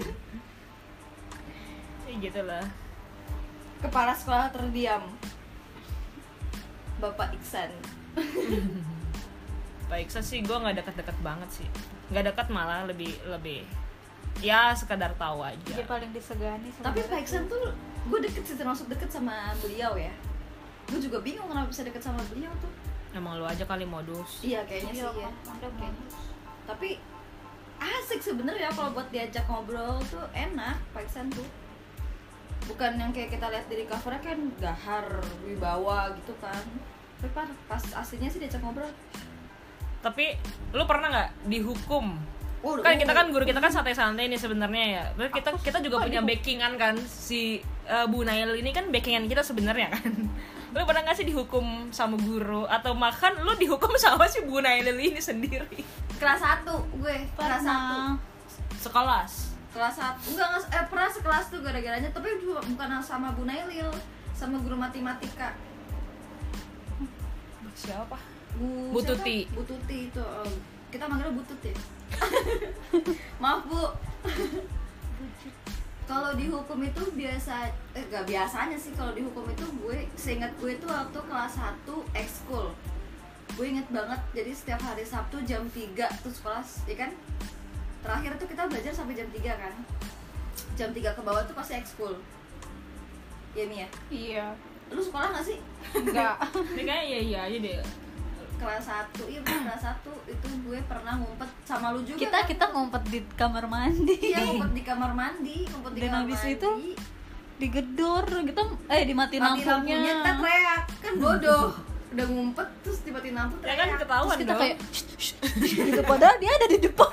[2.07, 2.65] Ya gitu lah.
[3.83, 5.03] kepala sekolah terdiam
[7.03, 7.67] Bapak Iksan
[9.91, 11.67] Baik sih gue nggak deket-deket banget sih.
[12.13, 13.65] Nggak dekat malah lebih lebih
[14.41, 15.57] ya sekadar tahu aja.
[15.61, 17.73] dia paling disegani tapi Pak Iksan tuh.
[18.03, 20.11] gue deket sih termasuk deket sama beliau ya.
[20.89, 22.69] Gue juga bingung kenapa bisa deket sama beliau tuh.
[23.13, 24.41] Emang lu aja kali modus.
[24.41, 25.89] iya kayaknya sih ya Kayaknya.
[26.65, 26.89] tapi
[27.77, 31.45] asik sebenarnya kalau buat diajak ngobrol tuh enak Pak Iksan tuh.
[32.63, 35.05] Bukan yang kayak kita lihat dari covernya kan gahar
[35.43, 36.63] wibawa gitu kan.
[37.19, 37.31] Tapi
[37.67, 38.87] pas aslinya sih diajak ngobrol
[40.03, 40.35] Tapi
[40.75, 42.05] lu pernah nggak dihukum?
[42.63, 45.03] oh, Kan kita kan guru kita kan santai-santai nih sebenarnya ya.
[45.15, 49.41] Terus kita kita juga punya backingan kan si eh, Bu Nail ini kan backingan kita
[49.41, 50.11] sebenarnya kan.
[50.73, 54.89] Lu pernah nggak sih dihukum sama guru atau makan lu dihukum sama si Bu Nail
[54.89, 55.85] ini sendiri?
[56.23, 58.15] kelas 1 gue kelas 1 pernah
[58.79, 59.31] Sekelas.
[59.75, 63.91] kelas 1 enggak, enggak eh, pernah sekelas tuh gara-garanya tapi juga bukan sama Bu Nailil
[64.31, 65.51] sama guru matematika
[67.73, 68.32] Siapa?
[68.57, 69.09] Bu, Bu siapa?
[69.17, 69.37] Tuti.
[69.53, 70.53] Bu Tuti itu eh,
[70.93, 71.71] kita manggilnya Bu Tuti.
[71.73, 71.77] Ya?
[73.41, 73.81] maaf Bu.
[76.03, 78.91] Kalau dihukum itu biasa eh gak biasanya sih.
[78.93, 81.87] Kalau dihukum itu gue seingat gue itu waktu kelas 1
[82.19, 82.75] ekskul.
[83.55, 87.11] Gue inget banget jadi setiap hari Sabtu jam 3 tuh sekolah ya kan?
[88.03, 89.73] Terakhir tuh kita belajar sampai jam 3 kan?
[90.75, 92.19] Jam 3 ke bawah tuh pasti ekskul.
[93.55, 93.63] Ya?
[93.63, 94.51] Mia iya.
[94.91, 95.57] Lu sekolah gak sih?
[95.95, 96.35] Enggak
[96.75, 98.02] Ini kayaknya iya iya aja deh.
[98.63, 102.47] Kelas 1 iya bener, kelas 1 itu gue pernah ngumpet sama lu juga kita kan?
[102.47, 104.15] kita ngumpet di kamar mandi.
[104.23, 106.55] Iya ngumpet di kamar mandi ngumpet di Dan kamar habis mandi.
[106.55, 106.69] itu
[107.53, 109.69] digedor kita eh dimati mati lampunya.
[109.69, 111.65] lampunya kita teriak kan bodoh.
[112.09, 113.77] Udah ngumpet terus tiba-tiba lampu Ya teriak.
[113.77, 114.61] kan ketahuan terus kita dong.
[114.61, 117.11] kayak "Shh, shh, shh," gitu padahal dia ada di depan.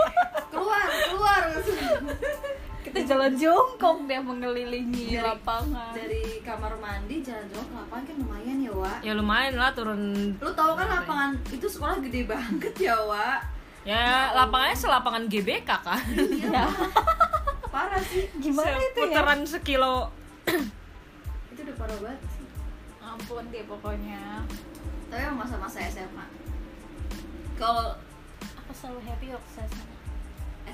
[0.52, 1.40] Keluar keluar
[2.94, 5.90] kita jalan jongkok dia mengelilingi Dari- lapangan.
[5.90, 8.98] dari kamar mandi jalan jauh ke lapangan kan lumayan ya Wak.
[9.02, 10.00] Ya lumayan lah turun
[10.32, 13.38] lu tahu kan lapangan itu sekolah gede banget ya Wak?
[13.82, 15.98] Ya lapangannya selapangan GBK kan.
[16.14, 16.70] iya.
[17.74, 18.30] Parah sih.
[18.38, 19.10] Gimana itu ya?
[19.10, 19.96] Seputaran sekilo.
[21.50, 22.46] itu udah parah banget sih.
[23.02, 24.46] Ampun dia pokoknya.
[25.10, 26.24] Tapi masa-masa SMA
[27.54, 27.98] kalau
[28.56, 29.66] aku selalu happy waktu saya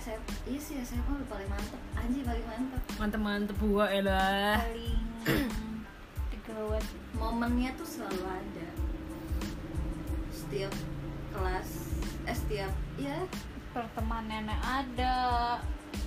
[0.00, 1.80] SMA iya sih SMA udah paling mantep.
[1.94, 2.80] Anjir paling mantep.
[2.96, 4.56] Mantep-mantep gua elah.
[4.56, 5.00] paling
[6.32, 6.84] digawat
[7.14, 8.68] momennya tuh selalu ada.
[10.32, 10.72] Setiap
[11.30, 11.68] kelas
[12.26, 13.16] eh setiap ya
[13.70, 15.16] pertemanannya ada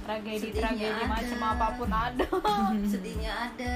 [0.03, 1.13] tragedi Sedihnya tragedi ada.
[1.13, 2.27] macam apa pun ada.
[2.91, 3.75] Sedihnya ada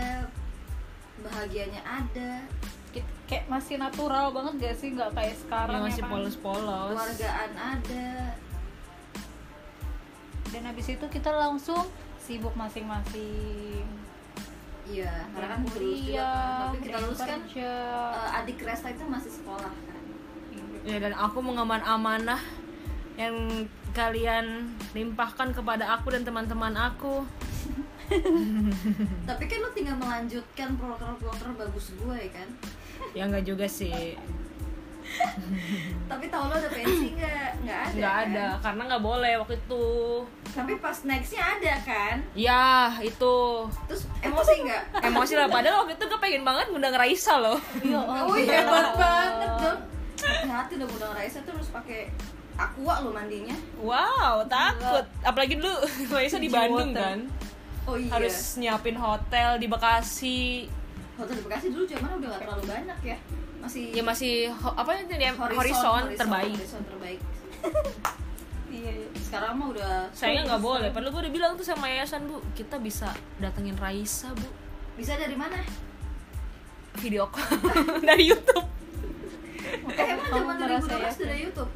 [1.24, 2.32] bahagianya ada.
[3.28, 4.90] Kayak masih natural banget gak sih?
[4.96, 6.12] Nggak kayak sekarang Yang masih ya kan?
[6.16, 6.96] polos-polos.
[6.96, 8.08] keluargaan ada
[10.58, 11.86] dan habis itu kita langsung
[12.18, 13.86] sibuk masing-masing
[14.90, 17.74] iya karena kan lulus juga kuliah kan tapi kita lulus kan kerja.
[18.10, 20.02] eh, adik Resta itu masih sekolah kan
[20.88, 22.40] Ya dan aku mengemban amanah
[23.20, 27.28] yang kalian limpahkan kepada aku dan teman-teman aku.
[29.30, 32.48] tapi kan lu tinggal melanjutkan proker-proker bagus gue ya kan
[33.12, 34.16] Ya enggak juga sih.
[36.12, 37.50] Tapi tahun lo ada pensi nggak?
[37.68, 37.96] Nggak ada.
[37.96, 38.26] nggak kan?
[38.32, 39.86] ada karena nggak boleh waktu itu
[40.58, 42.16] Tapi pas nextnya ada kan?
[42.34, 42.66] ya
[42.98, 43.36] itu
[43.86, 44.84] Terus emosi nggak?
[45.06, 48.90] emosi lah padahal waktu itu gue pengen banget ngundang Raisa loh Iya, Oh iya hebat
[48.96, 49.80] banget dong.
[50.18, 52.10] Hati-hati udah udah Raisa tuh harus pakai
[52.56, 53.54] aqua lo mandinya.
[53.78, 55.70] wow takut apalagi dulu
[56.16, 57.06] Raisa di Bandung water.
[57.06, 57.20] kan
[57.86, 58.10] Oh iya.
[58.12, 60.66] harus nyiapin hotel di Bekasi
[61.16, 63.18] Hotel di Bekasi dulu zaman udah gak terlalu banyak ya.
[63.58, 67.20] Masih ya masih apa itu dia horizon, horizon, terbaik Horizon terbaik.
[69.28, 70.90] Sekarang mah udah saya nggak boleh.
[70.96, 72.40] Padahal gue udah bilang tuh sama yayasan bu.
[72.56, 73.12] Kita bisa
[73.44, 74.48] datengin Raisa bu.
[74.96, 75.60] Bisa dari mana?
[76.98, 77.46] video call.
[78.10, 78.68] Dari YouTube.
[79.94, 81.12] Eh emang zaman merasa 2012 ya?
[81.14, 81.72] sudah YouTube.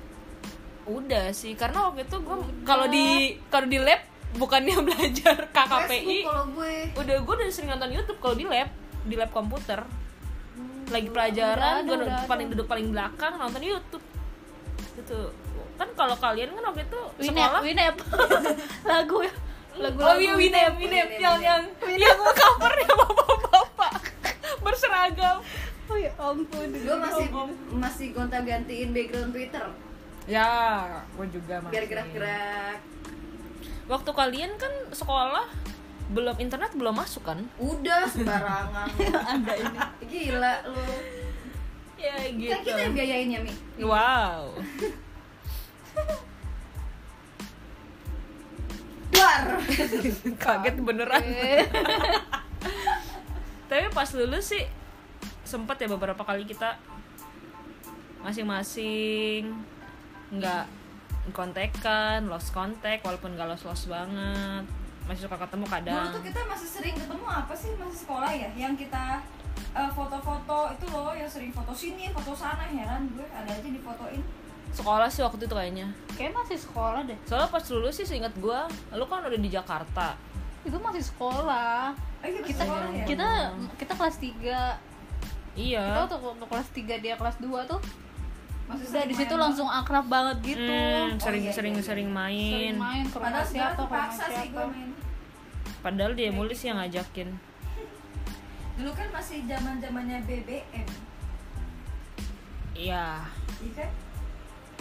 [0.82, 4.02] udah sih karena waktu itu gue kalau di kalau di lab
[4.34, 6.74] bukannya belajar KKPI Facebook kalau gue.
[6.98, 8.70] udah gue udah sering nonton YouTube kalau di lab
[9.06, 9.86] di lab komputer.
[10.90, 14.04] Lagi pelajaran gue udah paling duduk paling belakang nonton YouTube.
[14.98, 15.30] Itu
[15.82, 17.96] kan kalau kalian kan waktu itu Winep, sekolah Winep.
[18.92, 19.18] lagu
[19.74, 23.94] lagu oh iya Winep Winep yang yang yang covernya bapak-bapak
[24.62, 25.42] berseragam
[25.92, 26.72] Oh ya ampun.
[26.72, 27.28] Gue masih
[27.70, 29.66] masih gonta gantiin background Twitter
[30.24, 30.48] ya
[31.12, 32.78] gue juga masih biar gerak-gerak.
[33.86, 35.44] waktu kalian kan sekolah
[36.08, 38.88] belum internet belum masuk kan Udah sembarangan.
[39.34, 39.80] Ada ini.
[40.06, 40.86] Gila lu.
[41.98, 43.54] ya gitu Kan kita yang biayain ya, Mi.
[43.82, 44.48] wow
[49.12, 49.42] Duar.
[50.44, 51.22] kaget beneran
[53.72, 54.68] tapi pas lulus sih
[55.48, 56.76] sempet ya beberapa kali kita
[58.20, 59.48] masing-masing
[60.32, 60.68] nggak
[61.32, 64.66] kontekan lost kontak walaupun gak lost lost banget
[65.06, 68.50] masih suka ketemu Dulu kadang tuh kita masih sering ketemu apa sih masih sekolah ya?
[68.54, 69.20] Yang kita
[69.74, 74.22] eh, foto-foto itu loh yang sering foto sini, foto sana heran gue ada aja difotoin.
[74.72, 77.18] Sekolah sih waktu itu kayaknya Kayak masih sekolah deh.
[77.24, 78.60] soalnya pas lulus sih seingat gue
[78.92, 80.14] lu kan udah di Jakarta
[80.62, 81.90] Itu masih sekolah.
[82.22, 83.02] Oh, iya, Kita sekolah ya?
[83.04, 83.28] kita
[83.76, 84.30] kita kelas 3.
[84.30, 84.62] Kita
[85.52, 87.82] iya waktu, waktu kelas 3 dia kelas 2 tuh
[88.64, 90.64] udah sering di situ langsung akrab banget gitu.
[90.64, 91.84] Hmm, sering Oh, iya, sering iya, iya.
[91.84, 94.44] sering main Sering main ke rumah Padahal siapa, ke rumah siapa.
[94.48, 94.90] gue main.
[95.82, 97.30] padahal dia mulai sih yang ngajakin
[98.72, 100.88] Dulu kan masih zaman zamannya BBM,
[102.74, 103.26] iya
[103.60, 103.90] iya kan?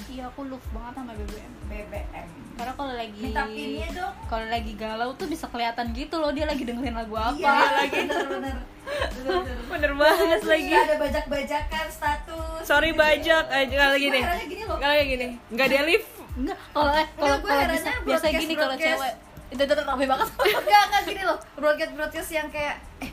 [0.07, 1.53] Iya aku love banget sama BBM.
[1.67, 2.27] BBM.
[2.53, 4.15] Karena kalau lagi Minta pinnya dong.
[4.27, 7.35] kalau lagi galau tuh bisa kelihatan gitu loh dia lagi dengerin lagu apa.
[7.35, 8.57] Iya lagi bener-bener.
[8.91, 9.57] Bener-bener.
[9.67, 12.61] bener banget Terus lagi nggak ada bajak-bajakan status.
[12.63, 17.07] sorry gitu bajak aja kalau Terus gini kalau gini nggak dia lift Enggak, kalau eh
[17.13, 18.97] kalau gue kalau herannya bisa biasa broadcast- gini kalau broadcast.
[18.97, 19.15] cewek
[19.51, 20.29] itu tetap rame banget.
[20.31, 21.39] Enggak, enggak gini loh.
[21.55, 23.11] Broadcast broadcast yang kayak eh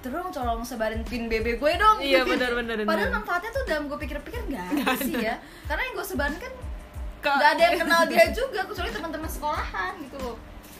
[0.00, 2.00] terus tolong sebarin pin BB gue dong.
[2.00, 2.76] Iya, benar, benar.
[2.82, 5.36] Padahal manfaatnya tuh dalam gue pikir-pikir nggak ada sih ya.
[5.64, 6.52] Karena yang gue sebarin kan
[7.20, 10.36] Ka- nggak ada yang kenal dia juga kecuali teman-teman sekolahan gitu loh.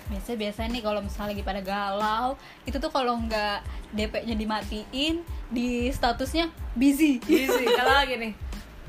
[0.09, 3.61] Biasa biasa nih kalau misalnya lagi pada galau, itu tuh kalau nggak
[3.93, 7.21] DP-nya dimatiin, di statusnya busy.
[7.23, 7.65] Easy.
[7.79, 8.33] kalau lagi nih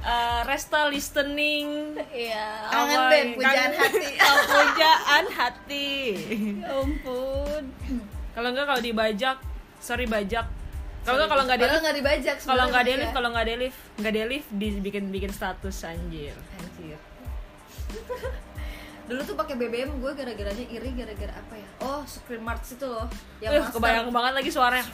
[0.02, 2.72] eh, Resta listening Iya.
[2.72, 4.08] Kangen deh pujaan hati.
[4.24, 5.92] Oh, pujaan hati
[6.58, 7.64] Ya ampun.
[8.32, 9.38] kalau enggak kalau dibajak
[9.82, 10.46] sorry bajak
[11.02, 12.36] kalau enggak kalau nggak dia nggak dibajak.
[12.46, 12.96] kalau nggak dia.
[13.02, 16.98] lift kalau nggak lift nggak lift dibikin bikin status anjir Anjir.
[19.10, 21.68] Dulu tuh pakai BBM gue gara-garanya iri gara-gara apa ya?
[21.84, 23.12] Oh, screen marks itu loh.
[23.44, 23.76] Yang master.
[23.76, 24.86] kebayang banget lagi suaranya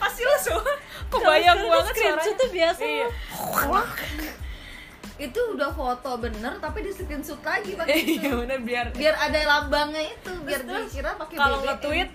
[0.00, 0.62] pasti lo semua
[1.10, 2.82] kebayang Kalau banget suaranya tuh biasa.
[2.84, 3.08] iya.
[5.20, 8.22] Itu udah foto bener tapi di screenshot lagi pakai itu.
[8.22, 11.66] iya bener biar biar ada lambangnya itu biar dikira pakai kalau BBM.
[11.68, 12.10] nge-tweet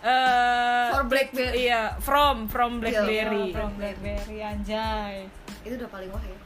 [0.00, 1.68] eh For Blackberry.
[1.68, 3.52] iya from from BlackBerry.
[3.52, 4.38] From Blackberry.
[4.40, 5.28] Anjay.
[5.60, 6.38] itu udah paling wah ya.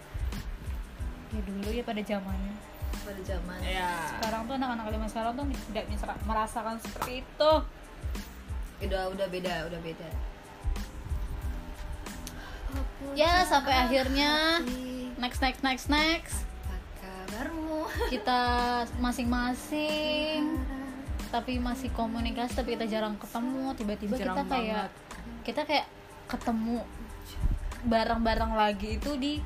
[1.31, 2.55] Ya dulu ya pada zamannya.
[3.05, 3.59] pada zaman.
[3.63, 5.85] Ya Sekarang tuh anak-anak lima sekarang tuh tidak
[6.25, 7.53] merasakan seperti itu.
[8.85, 10.09] udah udah beda udah beda.
[13.15, 14.59] Ya sampai akhirnya.
[15.15, 16.43] next next next next.
[16.67, 17.87] apa kabarmu?
[18.11, 18.43] Kita
[18.99, 20.59] masing-masing
[21.35, 24.87] tapi masih komunikasi tapi kita jarang ketemu tiba-tiba kita Jarang kayak
[25.43, 25.87] kita kayak
[26.31, 26.79] ketemu
[27.91, 29.43] bareng-bareng lagi itu di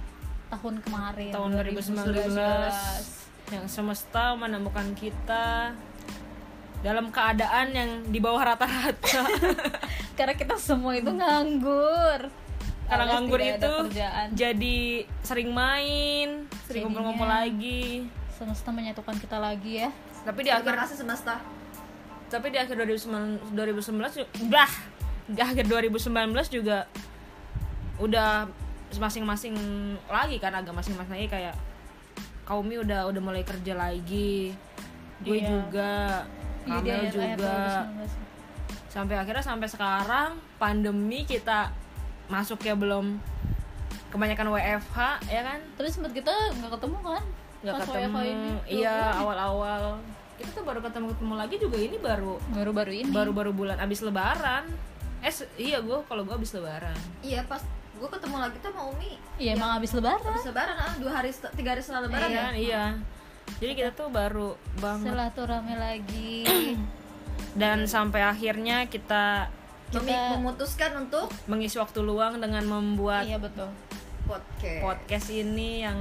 [0.52, 5.72] tahun kemarin tahun 2019 yang semesta menemukan kita
[6.84, 9.26] dalam keadaan yang di bawah rata-rata.
[10.18, 12.30] Karena kita semua itu nganggur.
[12.86, 14.26] Karena Alias nganggur itu kerjaan.
[14.38, 14.78] jadi
[15.26, 18.06] sering main sering ngumpul-ngumpul lagi.
[18.38, 19.90] semesta menyatukan kita lagi ya.
[20.22, 21.42] Tapi di akhir kasih semesta
[22.28, 24.68] tapi di akhir 2019 2019 ju- bah
[25.26, 26.08] di akhir 2019
[26.50, 26.84] juga
[27.98, 28.48] udah
[28.90, 29.54] masing-masing
[30.06, 31.54] lagi kan agak masing-masing lagi kayak
[32.44, 34.56] Kaumi udah udah mulai kerja lagi
[35.20, 35.44] gue Iya.
[35.46, 35.92] juga
[36.64, 38.10] Iya, di Kamel akhir- akhir juga 2019.
[38.88, 41.68] sampai akhirnya sampai sekarang pandemi kita
[42.26, 43.20] masuk ya belum
[44.08, 47.24] kebanyakan WFH ya kan Terus sempat kita nggak ketemu kan?
[47.58, 48.50] nggak ketemu ini.
[48.70, 50.00] iya awal-awal
[50.38, 53.10] kita tuh baru ketemu ketemu lagi juga ini baru Baru-baru ini.
[53.10, 54.64] baru-baru bulan abis lebaran
[55.18, 57.58] eh iya gue kalau gue abis lebaran iya pas
[57.92, 60.22] gue ketemu lagi tuh sama Umi Iya emang habis lebaran.
[60.24, 62.84] habis lebaran ah dua hari tiga hari setelah lebaran iya ya iya
[63.58, 64.48] jadi kita tuh baru
[64.78, 66.34] banget Silaturahmi lagi.
[67.60, 69.50] dan sampai akhirnya kita
[69.88, 73.66] Kita- memutuskan untuk mengisi waktu luang dengan membuat iya betul.
[74.28, 74.82] Podcast.
[74.84, 75.98] Podcast ini yang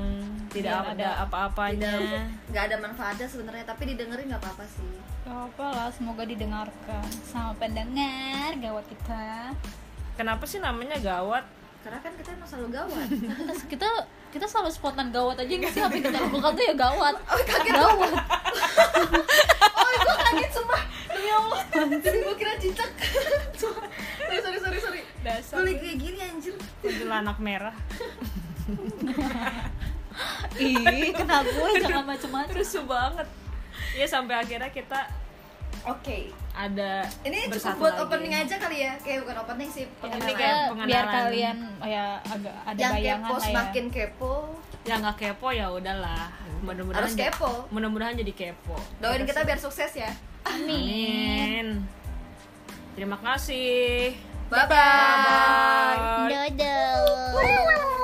[0.52, 2.28] tidak ada apa-apanya.
[2.52, 4.94] Nggak ada manfaatnya sebenarnya tapi didengerin nggak apa-apa sih.
[5.24, 7.08] Gak apa lah, semoga didengarkan.
[7.24, 9.56] Sama pendengar gawat kita.
[10.20, 11.46] kenapa sih namanya gawat?
[11.84, 13.08] Karena kan kita emang selalu gawat.
[13.38, 13.88] Kita kita,
[14.34, 15.80] kita selalu spontan gawat aja nggak sih?
[15.80, 17.16] Apa yang kita lakukan tuh ya gawat.
[17.64, 18.12] gawat.
[18.12, 18.28] oh
[19.48, 19.57] sumpah
[21.38, 21.62] allah.
[22.04, 22.92] Jadi gue kira cicak.
[24.18, 25.02] Sorry sorry sorry sorry.
[25.22, 26.56] Dasar gue kayak gini anjir.
[26.80, 27.76] Kuntilanak merah.
[30.58, 32.54] Ih, kena gue jangan macem-macem.
[32.54, 33.28] rusuh banget.
[33.94, 35.06] Ya sampai akhirnya kita
[35.84, 36.20] oke.
[36.52, 38.04] ada ini cukup buat lagi.
[38.04, 38.94] opening aja kali ya.
[38.98, 40.26] Kayak bukan opening sih Ini pengenalan.
[40.28, 40.90] kayak Kita pengenalan.
[40.90, 43.46] biar kalian ya agak ada yang bayangan kepo lah ya.
[43.48, 44.34] semakin kepo.
[44.84, 46.24] Ya nggak kepo ya udahlah.
[46.58, 47.52] Mudah-mudahan harus kepo.
[47.70, 48.76] mudah-mudahan jadi kepo.
[48.98, 50.10] Doain kita biar sukses ya
[50.48, 51.84] Amin.
[52.96, 54.16] Terima kasih.
[54.48, 56.32] Bye bye.
[56.32, 57.98] Dadah.